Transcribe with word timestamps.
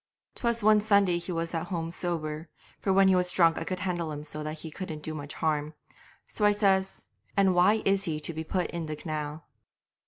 'Twas 0.33 0.63
one 0.63 0.81
Sunday 0.81 1.19
that 1.19 1.25
he 1.25 1.31
was 1.31 1.53
at 1.53 1.67
home 1.67 1.91
sober 1.91 2.49
for 2.79 2.91
when 2.91 3.07
he 3.07 3.15
was 3.15 3.29
drunk 3.31 3.59
I 3.59 3.63
could 3.63 3.81
handle 3.81 4.11
him 4.11 4.23
so 4.23 4.41
that 4.41 4.61
he 4.61 4.71
couldn't 4.71 5.03
do 5.03 5.13
much 5.13 5.35
harm. 5.35 5.75
So 6.25 6.51
says 6.53 7.09
I, 7.37 7.41
"And 7.41 7.53
why 7.53 7.83
is 7.85 8.05
he 8.05 8.19
to 8.21 8.33
be 8.33 8.43
put 8.43 8.71
in 8.71 8.87
the 8.87 8.95
canal?" 8.95 9.45